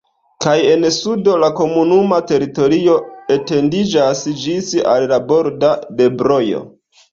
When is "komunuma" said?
1.59-2.19